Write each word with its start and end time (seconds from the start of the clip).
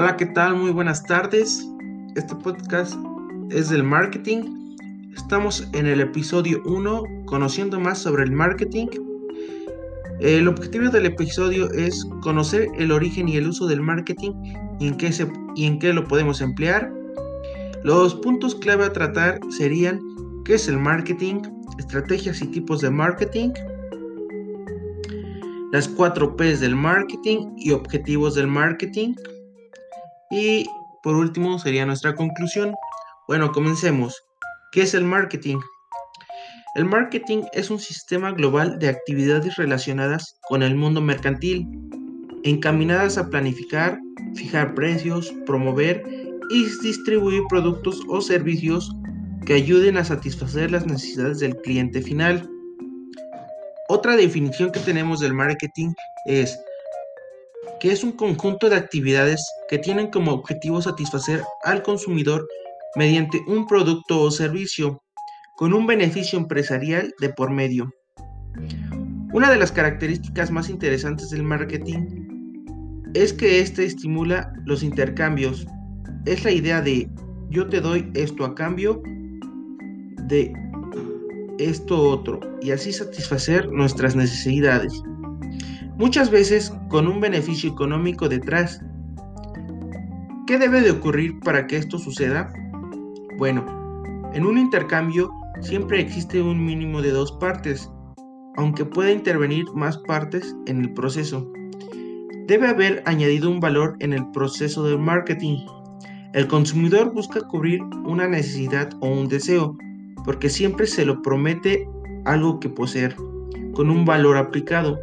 Hola, 0.00 0.16
¿qué 0.16 0.26
tal? 0.26 0.54
Muy 0.54 0.70
buenas 0.70 1.02
tardes. 1.02 1.68
Este 2.14 2.32
podcast 2.36 2.94
es 3.50 3.68
del 3.68 3.82
marketing. 3.82 4.76
Estamos 5.16 5.68
en 5.72 5.86
el 5.86 6.00
episodio 6.00 6.62
1, 6.66 7.02
conociendo 7.26 7.80
más 7.80 7.98
sobre 7.98 8.22
el 8.22 8.30
marketing. 8.30 8.86
El 10.20 10.46
objetivo 10.46 10.88
del 10.90 11.06
episodio 11.06 11.68
es 11.72 12.06
conocer 12.22 12.68
el 12.78 12.92
origen 12.92 13.28
y 13.28 13.38
el 13.38 13.48
uso 13.48 13.66
del 13.66 13.80
marketing 13.80 14.30
y 14.78 14.86
en 14.86 14.96
qué, 14.98 15.10
se, 15.10 15.26
y 15.56 15.66
en 15.66 15.80
qué 15.80 15.92
lo 15.92 16.04
podemos 16.04 16.40
emplear. 16.40 16.92
Los 17.82 18.14
puntos 18.14 18.54
clave 18.54 18.84
a 18.84 18.92
tratar 18.92 19.40
serían 19.50 20.00
qué 20.44 20.54
es 20.54 20.68
el 20.68 20.78
marketing, 20.78 21.42
estrategias 21.76 22.40
y 22.40 22.46
tipos 22.46 22.82
de 22.82 22.90
marketing, 22.90 23.50
las 25.72 25.88
4 25.88 26.36
P's 26.36 26.60
del 26.60 26.76
marketing 26.76 27.48
y 27.56 27.72
objetivos 27.72 28.36
del 28.36 28.46
marketing. 28.46 29.14
Y 30.30 30.66
por 31.02 31.16
último 31.16 31.58
sería 31.58 31.86
nuestra 31.86 32.14
conclusión. 32.14 32.74
Bueno, 33.26 33.52
comencemos. 33.52 34.14
¿Qué 34.72 34.82
es 34.82 34.94
el 34.94 35.04
marketing? 35.04 35.58
El 36.74 36.84
marketing 36.84 37.44
es 37.52 37.70
un 37.70 37.78
sistema 37.78 38.32
global 38.32 38.78
de 38.78 38.88
actividades 38.88 39.56
relacionadas 39.56 40.38
con 40.48 40.62
el 40.62 40.76
mundo 40.76 41.00
mercantil, 41.00 41.66
encaminadas 42.44 43.16
a 43.18 43.28
planificar, 43.28 43.98
fijar 44.34 44.74
precios, 44.74 45.32
promover 45.46 46.02
y 46.50 46.66
distribuir 46.82 47.42
productos 47.48 48.00
o 48.08 48.20
servicios 48.20 48.94
que 49.46 49.54
ayuden 49.54 49.96
a 49.96 50.04
satisfacer 50.04 50.70
las 50.70 50.86
necesidades 50.86 51.40
del 51.40 51.56
cliente 51.56 52.02
final. 52.02 52.48
Otra 53.88 54.16
definición 54.16 54.70
que 54.70 54.80
tenemos 54.80 55.20
del 55.20 55.32
marketing 55.32 55.92
es 56.26 56.58
que 57.80 57.92
es 57.92 58.04
un 58.04 58.12
conjunto 58.12 58.68
de 58.68 58.76
actividades 58.76 59.44
que 59.68 59.78
tienen 59.78 60.08
como 60.08 60.32
objetivo 60.32 60.82
satisfacer 60.82 61.42
al 61.64 61.82
consumidor 61.82 62.46
mediante 62.96 63.40
un 63.46 63.66
producto 63.66 64.20
o 64.20 64.30
servicio 64.30 65.02
con 65.56 65.74
un 65.74 65.86
beneficio 65.86 66.38
empresarial 66.38 67.12
de 67.20 67.28
por 67.30 67.50
medio. 67.50 67.90
Una 69.32 69.50
de 69.50 69.58
las 69.58 69.72
características 69.72 70.50
más 70.50 70.68
interesantes 70.68 71.30
del 71.30 71.42
marketing 71.42 72.28
es 73.14 73.32
que 73.32 73.60
éste 73.60 73.84
estimula 73.84 74.52
los 74.64 74.82
intercambios. 74.82 75.66
Es 76.24 76.44
la 76.44 76.50
idea 76.50 76.80
de 76.80 77.10
yo 77.50 77.68
te 77.68 77.80
doy 77.80 78.10
esto 78.14 78.44
a 78.44 78.54
cambio 78.54 79.02
de 80.28 80.52
esto 81.58 82.00
otro 82.00 82.40
y 82.62 82.70
así 82.70 82.92
satisfacer 82.92 83.70
nuestras 83.70 84.14
necesidades. 84.14 85.02
Muchas 85.98 86.30
veces 86.30 86.72
con 86.90 87.08
un 87.08 87.20
beneficio 87.20 87.68
económico 87.68 88.28
detrás. 88.28 88.80
¿Qué 90.46 90.56
debe 90.56 90.80
de 90.80 90.92
ocurrir 90.92 91.40
para 91.40 91.66
que 91.66 91.76
esto 91.76 91.98
suceda? 91.98 92.52
Bueno, 93.36 93.66
en 94.32 94.46
un 94.46 94.58
intercambio 94.58 95.28
siempre 95.60 96.00
existe 96.00 96.40
un 96.40 96.64
mínimo 96.64 97.02
de 97.02 97.10
dos 97.10 97.32
partes, 97.32 97.90
aunque 98.56 98.84
pueda 98.84 99.10
intervenir 99.10 99.64
más 99.74 99.98
partes 99.98 100.54
en 100.66 100.82
el 100.82 100.94
proceso. 100.94 101.50
Debe 102.46 102.68
haber 102.68 103.02
añadido 103.04 103.50
un 103.50 103.58
valor 103.58 103.96
en 103.98 104.12
el 104.12 104.24
proceso 104.30 104.84
del 104.84 105.00
marketing. 105.00 105.66
El 106.32 106.46
consumidor 106.46 107.12
busca 107.12 107.40
cubrir 107.40 107.82
una 108.06 108.28
necesidad 108.28 108.88
o 109.00 109.08
un 109.08 109.26
deseo, 109.26 109.76
porque 110.24 110.48
siempre 110.48 110.86
se 110.86 111.04
lo 111.04 111.20
promete 111.22 111.88
algo 112.24 112.60
que 112.60 112.68
poseer, 112.68 113.16
con 113.74 113.90
un 113.90 114.04
valor 114.04 114.36
aplicado. 114.36 114.96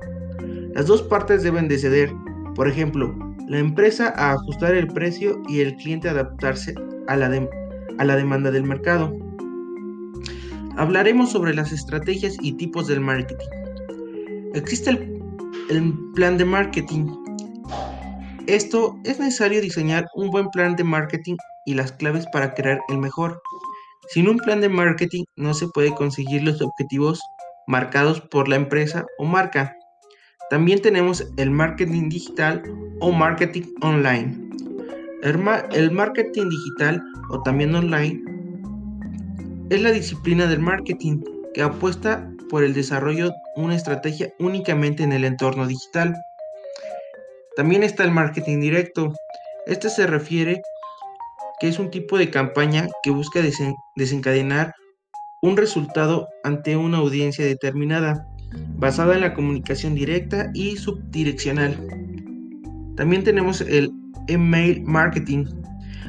Las 0.76 0.88
dos 0.88 1.02
partes 1.02 1.42
deben 1.42 1.70
de 1.70 1.78
ceder, 1.78 2.14
por 2.54 2.68
ejemplo, 2.68 3.16
la 3.48 3.60
empresa 3.60 4.14
a 4.18 4.34
ajustar 4.34 4.76
el 4.76 4.88
precio 4.88 5.42
y 5.48 5.62
el 5.62 5.74
cliente 5.78 6.10
a 6.10 6.12
adaptarse 6.12 6.76
a 7.08 7.16
la, 7.16 7.32
a 7.98 8.04
la 8.04 8.16
demanda 8.18 8.52
del 8.52 8.66
mercado. 8.66 9.16
Hablaremos 10.76 11.32
sobre 11.32 11.54
las 11.54 11.72
estrategias 11.72 12.36
y 12.42 12.52
tipos 12.58 12.88
del 12.88 13.00
marketing. 13.00 13.48
Existe 14.54 14.90
el, 14.90 15.24
el 15.70 15.94
plan 16.14 16.38
de 16.38 16.44
marketing. 16.44 17.08
Esto 18.46 19.00
es 19.06 19.18
necesario 19.18 19.62
diseñar 19.62 20.06
un 20.14 20.30
buen 20.30 20.50
plan 20.50 20.76
de 20.76 20.84
marketing 20.84 21.38
y 21.66 21.76
las 21.76 21.94
claves 21.94 22.26
para 22.34 22.54
crear 22.54 22.82
el 22.90 22.98
mejor. 22.98 23.42
Sin 24.10 24.28
un 24.28 24.36
plan 24.40 24.60
de 24.60 24.68
marketing 24.68 25.24
no 25.38 25.54
se 25.54 25.70
puede 25.70 25.96
conseguir 25.96 26.44
los 26.44 26.62
objetivos 26.62 27.22
marcados 27.66 28.20
por 28.20 28.50
la 28.50 28.58
empresa 28.58 29.06
o 29.20 29.24
marca. 29.24 29.74
También 30.50 30.82
tenemos 30.82 31.28
el 31.38 31.50
marketing 31.50 32.10
digital 32.10 32.62
o 33.00 33.12
marketing 33.12 33.64
online. 33.82 34.46
El, 35.24 35.92
marketing 35.92 36.50
digital 36.50 37.02
o 37.32 37.42
también 37.42 37.74
online 37.74 38.24
es 39.72 39.82
la 39.82 39.92
disciplina 39.92 40.46
del 40.46 40.60
marketing 40.60 41.24
que 41.56 41.64
apuesta 41.64 42.30
por 42.50 42.64
el 42.64 42.76
desarrollo 42.76 43.30
de 43.30 43.36
una 43.56 43.76
estrategia 43.76 44.32
únicamente 44.38 45.02
en 45.02 45.14
el 45.14 45.26
entorno 45.26 45.66
digital. 45.66 46.16
También 47.56 47.82
está 47.82 48.04
el 48.04 48.12
marketing 48.12 48.60
directo. 48.60 49.16
Este 49.66 49.90
se 49.90 50.06
refiere 50.06 50.62
que 51.60 51.70
es 51.70 51.80
un 51.80 51.90
tipo 51.90 52.20
de 52.20 52.30
campaña 52.30 52.88
que 53.02 53.10
busca 53.10 53.40
desencadenar 53.96 54.76
un 55.42 55.58
resultado 55.58 56.28
ante 56.44 56.78
una 56.78 56.98
audiencia 56.98 57.46
determinada, 57.46 58.28
basada 58.78 59.16
en 59.16 59.22
la 59.22 59.34
comunicación 59.34 59.96
directa 59.96 60.52
y 60.54 60.78
subdireccional. 60.78 61.76
También 62.96 63.24
tenemos 63.24 63.62
el 63.62 63.92
email 64.28 64.84
marketing. 64.84 65.46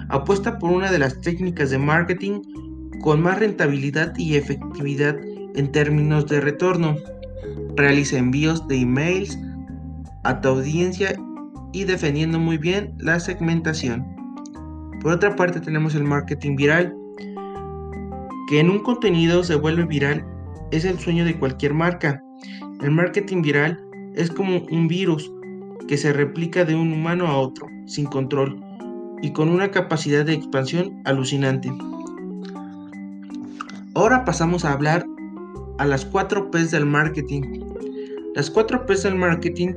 Apuesta 0.09 0.59
por 0.59 0.71
una 0.71 0.91
de 0.91 0.99
las 0.99 1.21
técnicas 1.21 1.71
de 1.71 1.79
marketing 1.79 2.41
con 3.01 3.23
más 3.23 3.39
rentabilidad 3.39 4.17
y 4.17 4.37
efectividad 4.37 5.17
en 5.55 5.73
términos 5.73 6.27
de 6.27 6.41
retorno. 6.41 6.97
Realiza 7.77 8.19
envíos 8.19 8.67
de 8.69 8.77
emails 8.81 9.39
a 10.25 10.41
tu 10.41 10.49
audiencia 10.49 11.17
y 11.73 11.85
defendiendo 11.85 12.39
muy 12.39 12.59
bien 12.59 12.95
la 12.99 13.21
segmentación. 13.21 14.06
Por 15.03 15.12
otra 15.12 15.37
parte 15.37 15.61
tenemos 15.61 15.95
el 15.95 16.05
marketing 16.05 16.56
viral, 16.56 16.97
que 18.49 18.61
en 18.61 18.71
un 18.71 18.81
contenido 18.81 19.45
se 19.45 19.56
vuelve 19.56 19.85
viral 19.85 20.25
es 20.71 20.85
el 20.85 20.99
sueño 20.99 21.25
de 21.25 21.39
cualquier 21.39 21.75
marca. 21.75 22.23
El 22.82 22.91
marketing 22.91 23.42
viral 23.42 23.82
es 24.14 24.31
como 24.31 24.59
un 24.70 24.88
virus 24.88 25.32
que 25.88 25.97
se 25.97 26.12
replica 26.12 26.64
de 26.64 26.75
un 26.75 26.92
humano 26.92 27.26
a 27.26 27.38
otro, 27.38 27.66
sin 27.87 28.06
control, 28.06 28.60
y 29.22 29.32
con 29.32 29.48
una 29.48 29.70
capacidad 29.70 30.25
de 30.25 30.34
expansión 30.34 31.00
alucinante. 31.04 31.72
Ahora 33.94 34.25
pasamos 34.25 34.64
a 34.64 34.72
hablar 34.72 35.06
a 35.78 35.87
las 35.87 36.04
4 36.04 36.50
P's 36.50 36.70
del 36.70 36.84
marketing. 36.84 37.60
Las 38.34 38.50
4 38.50 38.84
P's 38.84 39.04
del 39.04 39.14
marketing 39.14 39.72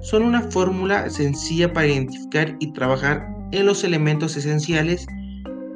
son 0.00 0.22
una 0.22 0.42
fórmula 0.42 1.10
sencilla 1.10 1.72
para 1.72 1.88
identificar 1.88 2.56
y 2.60 2.72
trabajar 2.72 3.34
en 3.50 3.66
los 3.66 3.82
elementos 3.82 4.36
esenciales 4.36 5.06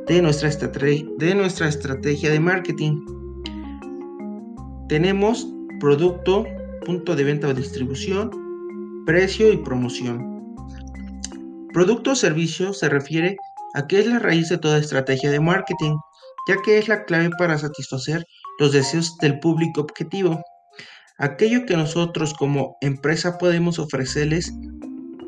de 0.06 0.22
nuestra, 0.22 0.48
de 0.48 1.34
nuestra 1.34 1.68
estrategia 1.68 2.30
de 2.30 2.40
marketing. 2.40 3.04
Tenemos 4.88 5.52
producto, 5.80 6.44
punto 6.84 7.16
de 7.16 7.24
venta 7.24 7.48
o 7.48 7.54
distribución, 7.54 8.30
precio 9.06 9.52
y 9.52 9.56
promoción. 9.58 10.54
Producto 11.72 12.12
o 12.12 12.16
servicio 12.16 12.72
se 12.72 12.88
refiere 12.88 13.36
a 13.74 13.86
qué 13.86 14.00
es 14.00 14.06
la 14.06 14.18
raíz 14.18 14.48
de 14.48 14.58
toda 14.58 14.78
estrategia 14.78 15.30
de 15.30 15.40
marketing, 15.40 15.96
ya 16.48 16.56
que 16.62 16.78
es 16.78 16.88
la 16.88 17.04
clave 17.04 17.30
para 17.38 17.58
satisfacer 17.58 18.24
los 18.58 18.72
deseos 18.72 19.16
del 19.18 19.38
público 19.40 19.82
objetivo. 19.82 20.42
Aquello 21.18 21.66
que 21.66 21.76
nosotros 21.76 22.32
como 22.34 22.76
empresa 22.80 23.38
podemos 23.38 23.78
ofrecerles 23.78 24.52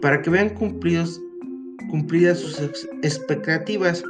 para 0.01 0.23
que 0.23 0.31
vean 0.31 0.51
cumplidos 0.51 1.21
cumplidas 1.91 2.39
sus 2.39 2.61
expectativas. 3.03 4.03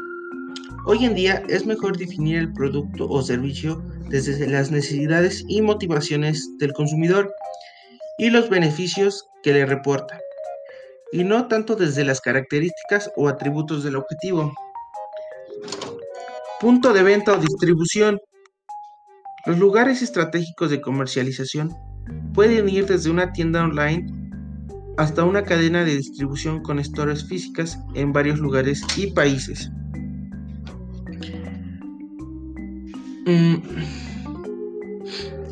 Hoy 0.86 1.04
en 1.04 1.14
día 1.14 1.43
es 1.48 1.66
mejor 1.66 1.96
definir 1.96 2.38
el 2.38 2.52
producto 2.52 3.08
o 3.08 3.22
servicio 3.22 3.82
desde 4.10 4.46
las 4.48 4.70
necesidades 4.70 5.44
y 5.48 5.62
motivaciones 5.62 6.48
del 6.58 6.72
consumidor 6.72 7.32
y 8.18 8.30
los 8.30 8.50
beneficios 8.50 9.28
que 9.42 9.52
le 9.52 9.64
reporta, 9.64 10.20
y 11.12 11.24
no 11.24 11.48
tanto 11.48 11.76
desde 11.76 12.04
las 12.04 12.20
características 12.20 13.10
o 13.16 13.28
atributos 13.28 13.84
del 13.84 13.96
objetivo. 13.96 14.52
Punto 16.60 16.92
de 16.92 17.02
venta 17.02 17.32
o 17.32 17.38
distribución. 17.38 18.20
Los 19.46 19.58
lugares 19.58 20.02
estratégicos 20.02 20.70
de 20.70 20.82
comercialización 20.82 21.74
pueden 22.34 22.68
ir 22.68 22.86
desde 22.86 23.10
una 23.10 23.32
tienda 23.32 23.64
online 23.64 24.06
hasta 24.98 25.24
una 25.24 25.44
cadena 25.44 25.84
de 25.84 25.96
distribución 25.96 26.62
con 26.62 26.84
stores 26.84 27.26
físicas 27.26 27.78
en 27.94 28.12
varios 28.12 28.38
lugares 28.38 28.82
y 28.98 29.12
países. 29.12 29.70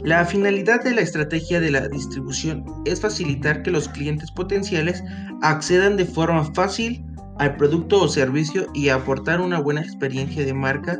La 0.04 0.24
finalidad 0.24 0.82
de 0.84 0.94
la 0.94 1.02
estrategia 1.02 1.60
de 1.60 1.70
la 1.70 1.88
distribución 1.88 2.64
es 2.86 3.00
facilitar 3.00 3.62
que 3.62 3.70
los 3.70 3.88
clientes 3.88 4.30
potenciales 4.30 5.02
accedan 5.42 5.96
de 5.96 6.06
forma 6.06 6.44
fácil 6.54 7.04
al 7.38 7.56
producto 7.56 8.02
o 8.02 8.08
servicio 8.08 8.66
y 8.74 8.88
aportar 8.88 9.40
una 9.40 9.60
buena 9.60 9.80
experiencia 9.80 10.44
de 10.44 10.54
marca 10.54 10.98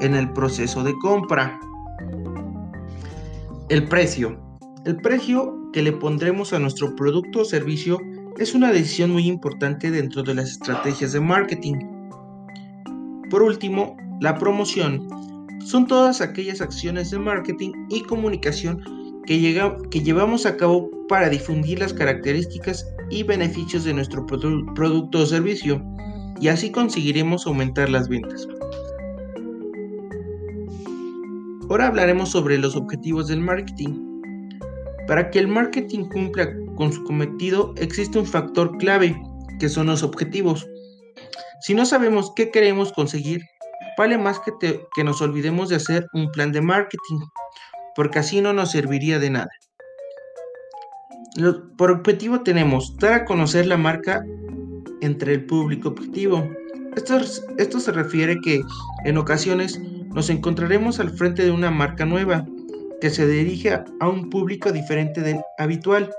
en 0.00 0.14
el 0.14 0.30
proceso 0.32 0.82
de 0.84 0.92
compra. 1.00 1.58
El 3.68 3.88
precio. 3.88 4.38
El 4.84 4.96
precio 4.96 5.70
que 5.72 5.82
le 5.82 5.92
pondremos 5.92 6.52
a 6.52 6.58
nuestro 6.58 6.94
producto 6.94 7.40
o 7.40 7.44
servicio 7.44 7.98
es 8.38 8.54
una 8.54 8.72
decisión 8.72 9.10
muy 9.10 9.26
importante 9.26 9.90
dentro 9.90 10.22
de 10.22 10.34
las 10.34 10.50
estrategias 10.50 11.12
de 11.12 11.20
marketing. 11.20 11.76
Por 13.30 13.42
último, 13.42 13.96
la 14.20 14.36
promoción. 14.38 15.08
Son 15.64 15.86
todas 15.86 16.20
aquellas 16.20 16.60
acciones 16.60 17.10
de 17.10 17.18
marketing 17.18 17.72
y 17.88 18.02
comunicación 18.02 18.82
que, 19.26 19.40
llevamos 19.40 20.46
a 20.46 20.56
cabo 20.56 20.90
para 21.08 21.28
difundir 21.28 21.78
las 21.78 21.94
características 21.94 22.86
y 23.10 23.22
beneficios 23.22 23.84
de 23.84 23.94
nuestro 23.94 24.26
producto 24.26 25.18
o 25.20 25.26
servicio 25.26 25.82
y 26.40 26.48
así 26.48 26.70
conseguiremos 26.70 27.46
aumentar 27.46 27.88
las 27.88 28.08
ventas. 28.08 28.48
Ahora 31.70 31.86
hablaremos 31.86 32.30
sobre 32.30 32.58
los 32.58 32.76
objetivos 32.76 33.28
del 33.28 33.40
marketing. 33.40 34.10
Para 35.06 35.30
que 35.30 35.38
el 35.38 35.48
marketing 35.48 36.04
cumpla 36.06 36.52
con 36.76 36.92
su 36.92 37.02
cometido 37.04 37.74
existe 37.76 38.18
un 38.18 38.26
factor 38.26 38.76
clave, 38.78 39.18
que 39.58 39.68
son 39.68 39.86
los 39.86 40.02
objetivos. 40.02 40.66
Si 41.62 41.74
no 41.74 41.86
sabemos 41.86 42.32
qué 42.34 42.50
queremos 42.50 42.92
conseguir, 42.92 43.40
vale 43.96 44.18
más 44.18 44.40
que, 44.40 44.86
que 44.94 45.04
nos 45.04 45.20
olvidemos 45.20 45.68
de 45.68 45.76
hacer 45.76 46.06
un 46.12 46.30
plan 46.30 46.52
de 46.52 46.60
marketing, 46.60 47.20
porque 47.94 48.18
así 48.18 48.40
no 48.40 48.52
nos 48.52 48.70
serviría 48.70 49.18
de 49.18 49.30
nada. 49.30 49.50
Por 51.78 51.90
objetivo 51.90 52.42
tenemos 52.42 52.96
dar 52.98 53.12
a 53.14 53.24
conocer 53.24 53.66
la 53.66 53.76
marca 53.76 54.24
entre 55.00 55.34
el 55.34 55.46
público 55.46 55.88
objetivo. 55.88 56.48
Esto, 56.94 57.18
esto 57.58 57.80
se 57.80 57.92
refiere 57.92 58.36
que 58.42 58.60
en 59.04 59.16
ocasiones 59.16 59.80
nos 60.14 60.28
encontraremos 60.28 61.00
al 61.00 61.10
frente 61.10 61.42
de 61.42 61.50
una 61.50 61.70
marca 61.70 62.04
nueva 62.04 62.44
que 63.00 63.10
se 63.10 63.26
dirige 63.26 63.72
a 63.72 64.08
un 64.08 64.30
público 64.30 64.70
diferente 64.72 65.22
del 65.22 65.40
habitual 65.58 66.10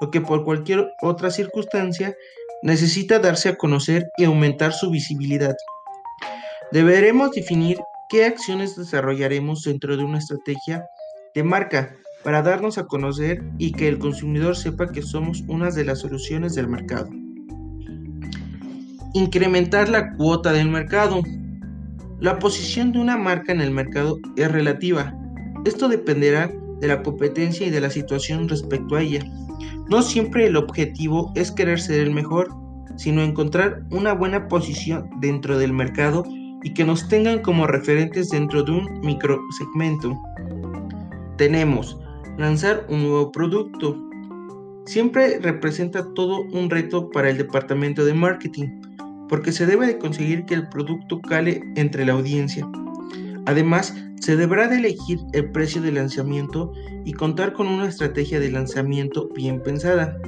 o 0.00 0.10
que 0.10 0.20
por 0.20 0.44
cualquier 0.44 0.90
otra 1.02 1.30
circunstancia 1.30 2.16
necesita 2.62 3.18
darse 3.18 3.50
a 3.50 3.56
conocer 3.56 4.08
y 4.16 4.24
aumentar 4.24 4.72
su 4.72 4.90
visibilidad. 4.90 5.54
Deberemos 6.72 7.32
definir 7.32 7.78
qué 8.08 8.24
acciones 8.24 8.76
desarrollaremos 8.76 9.64
dentro 9.64 9.96
de 9.96 10.04
una 10.04 10.18
estrategia 10.18 10.86
de 11.34 11.42
marca 11.42 11.96
para 12.22 12.42
darnos 12.42 12.78
a 12.78 12.86
conocer 12.86 13.42
y 13.58 13.72
que 13.72 13.88
el 13.88 13.98
consumidor 13.98 14.54
sepa 14.56 14.92
que 14.92 15.02
somos 15.02 15.42
una 15.48 15.70
de 15.70 15.84
las 15.84 15.98
soluciones 15.98 16.54
del 16.54 16.68
mercado. 16.68 17.08
Incrementar 19.14 19.88
la 19.88 20.12
cuota 20.14 20.52
del 20.52 20.68
mercado. 20.68 21.22
La 22.20 22.38
posición 22.38 22.92
de 22.92 23.00
una 23.00 23.16
marca 23.16 23.50
en 23.50 23.60
el 23.60 23.72
mercado 23.72 24.20
es 24.36 24.52
relativa. 24.52 25.12
Esto 25.64 25.88
dependerá 25.88 26.52
de 26.80 26.86
la 26.86 27.02
competencia 27.02 27.66
y 27.66 27.70
de 27.70 27.80
la 27.80 27.90
situación 27.90 28.48
respecto 28.48 28.94
a 28.94 29.02
ella. 29.02 29.24
No 29.88 30.02
siempre 30.02 30.46
el 30.46 30.56
objetivo 30.56 31.32
es 31.34 31.50
querer 31.50 31.80
ser 31.80 31.98
el 31.98 32.12
mejor, 32.12 32.54
sino 32.96 33.22
encontrar 33.22 33.82
una 33.90 34.12
buena 34.12 34.46
posición 34.46 35.10
dentro 35.20 35.58
del 35.58 35.72
mercado 35.72 36.24
y 36.62 36.74
que 36.74 36.84
nos 36.84 37.08
tengan 37.08 37.40
como 37.40 37.66
referentes 37.66 38.30
dentro 38.30 38.62
de 38.62 38.72
un 38.72 39.00
microsegmento. 39.00 40.18
Tenemos 41.36 41.98
lanzar 42.38 42.86
un 42.88 43.02
nuevo 43.02 43.32
producto. 43.32 43.96
Siempre 44.86 45.38
representa 45.40 46.04
todo 46.14 46.42
un 46.52 46.70
reto 46.70 47.10
para 47.10 47.30
el 47.30 47.38
departamento 47.38 48.04
de 48.04 48.14
marketing, 48.14 48.68
porque 49.28 49.52
se 49.52 49.66
debe 49.66 49.86
de 49.86 49.98
conseguir 49.98 50.44
que 50.46 50.54
el 50.54 50.68
producto 50.68 51.20
cale 51.20 51.62
entre 51.76 52.04
la 52.04 52.12
audiencia. 52.12 52.68
Además, 53.46 53.94
se 54.20 54.36
deberá 54.36 54.68
de 54.68 54.76
elegir 54.76 55.18
el 55.32 55.50
precio 55.50 55.80
de 55.80 55.92
lanzamiento 55.92 56.72
y 57.04 57.12
contar 57.12 57.52
con 57.52 57.68
una 57.68 57.88
estrategia 57.88 58.38
de 58.38 58.50
lanzamiento 58.50 59.28
bien 59.34 59.62
pensada. 59.62 60.18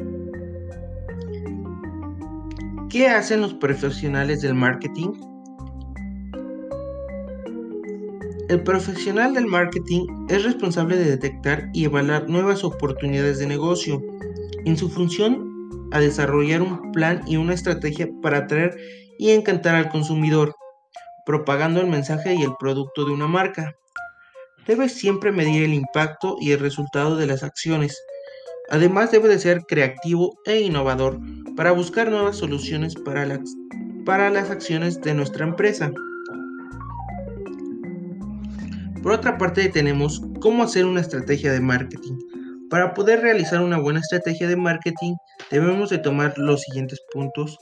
¿Qué 2.88 3.08
hacen 3.08 3.40
los 3.40 3.54
profesionales 3.54 4.42
del 4.42 4.54
marketing? 4.54 5.10
El 8.52 8.62
profesional 8.64 9.32
del 9.32 9.46
marketing 9.46 10.26
es 10.28 10.44
responsable 10.44 10.96
de 10.96 11.06
detectar 11.06 11.70
y 11.72 11.86
evaluar 11.86 12.28
nuevas 12.28 12.64
oportunidades 12.64 13.38
de 13.38 13.46
negocio. 13.46 14.02
En 14.66 14.76
su 14.76 14.90
función, 14.90 15.88
a 15.90 16.00
desarrollar 16.00 16.60
un 16.60 16.92
plan 16.92 17.22
y 17.26 17.38
una 17.38 17.54
estrategia 17.54 18.10
para 18.20 18.40
atraer 18.40 18.76
y 19.18 19.30
encantar 19.30 19.76
al 19.76 19.88
consumidor, 19.88 20.54
propagando 21.24 21.80
el 21.80 21.86
mensaje 21.86 22.34
y 22.34 22.42
el 22.42 22.54
producto 22.60 23.06
de 23.06 23.12
una 23.12 23.26
marca. 23.26 23.74
Debe 24.66 24.90
siempre 24.90 25.32
medir 25.32 25.62
el 25.62 25.72
impacto 25.72 26.36
y 26.38 26.52
el 26.52 26.60
resultado 26.60 27.16
de 27.16 27.28
las 27.28 27.42
acciones. 27.42 27.98
Además 28.68 29.10
debe 29.10 29.30
de 29.30 29.38
ser 29.38 29.62
creativo 29.62 30.38
e 30.44 30.60
innovador 30.60 31.18
para 31.56 31.72
buscar 31.72 32.10
nuevas 32.10 32.36
soluciones 32.36 32.96
para 32.96 34.28
las 34.28 34.50
acciones 34.50 35.00
de 35.00 35.14
nuestra 35.14 35.46
empresa. 35.46 35.90
Por 39.02 39.12
otra 39.12 39.36
parte 39.36 39.68
tenemos 39.68 40.22
cómo 40.40 40.62
hacer 40.62 40.86
una 40.86 41.00
estrategia 41.00 41.52
de 41.52 41.60
marketing. 41.60 42.16
Para 42.70 42.94
poder 42.94 43.20
realizar 43.20 43.60
una 43.60 43.78
buena 43.78 43.98
estrategia 43.98 44.46
de 44.46 44.56
marketing 44.56 45.14
debemos 45.50 45.90
de 45.90 45.98
tomar 45.98 46.38
los 46.38 46.62
siguientes 46.62 47.00
puntos 47.12 47.58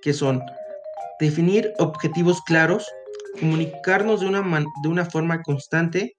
que 0.00 0.14
son 0.14 0.42
definir 1.20 1.72
objetivos 1.78 2.40
claros, 2.42 2.90
comunicarnos 3.38 4.20
de 4.20 4.26
una, 4.28 4.64
de 4.82 4.88
una 4.88 5.04
forma 5.04 5.42
constante, 5.42 6.14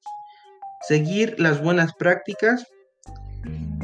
seguir 0.88 1.36
las 1.40 1.62
buenas 1.62 1.94
prácticas, 1.96 2.64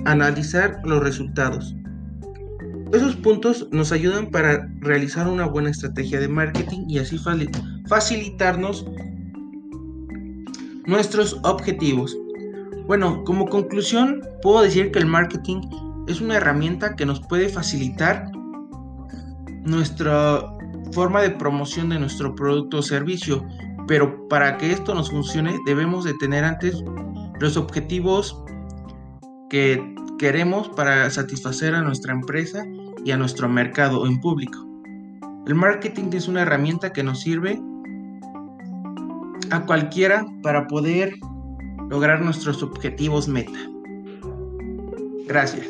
analizar 0.06 0.80
los 0.84 1.02
resultados. 1.02 1.76
Esos 2.94 3.16
puntos 3.16 3.68
nos 3.72 3.92
ayudan 3.92 4.30
para 4.30 4.68
realizar 4.82 5.28
una 5.28 5.48
buena 5.48 5.72
estrategia 5.72 6.20
de 6.20 6.28
marketing 6.28 6.86
y 6.88 7.00
así 7.00 7.20
facilitarnos 7.88 8.86
nuestros 10.86 11.40
objetivos. 11.44 12.16
Bueno, 12.88 13.24
como 13.24 13.48
conclusión, 13.48 14.22
puedo 14.42 14.62
decir 14.62 14.92
que 14.92 15.00
el 15.00 15.06
marketing 15.06 15.62
es 16.08 16.20
una 16.20 16.36
herramienta 16.36 16.96
que 16.96 17.06
nos 17.06 17.22
puede 17.22 17.50
facilitar 17.50 18.30
nuestra 19.64 20.42
forma 20.92 21.22
de 21.22 21.32
promoción 21.32 21.90
de 21.90 22.00
nuestro 22.00 22.36
producto 22.36 22.80
o 22.80 22.82
servicio, 22.82 23.46
pero 23.88 24.28
para 24.28 24.58
que 24.58 24.72
esto 24.72 24.94
nos 24.94 25.10
funcione 25.10 25.58
debemos 25.66 26.04
de 26.04 26.14
tener 26.16 26.44
antes 26.44 26.84
los 27.40 27.58
objetivos 27.58 28.44
que 29.50 29.96
queremos 30.20 30.70
para 30.70 31.10
satisfacer 31.10 31.74
a 31.76 31.82
nuestra 31.82 32.14
empresa 32.14 32.66
y 33.06 33.12
a 33.12 33.18
nuestro 33.18 33.48
mercado 33.48 34.06
en 34.06 34.20
público. 34.20 34.60
El 35.48 35.56
marketing 35.56 36.10
es 36.14 36.28
una 36.28 36.42
herramienta 36.42 36.94
que 36.94 37.04
nos 37.04 37.22
sirve 37.22 37.62
a 39.54 39.66
cualquiera 39.66 40.26
para 40.42 40.68
poder 40.68 41.14
lograr 41.90 42.22
nuestros 42.22 42.64
objetivos 42.64 43.28
meta. 43.28 43.60
Gracias. 45.28 45.68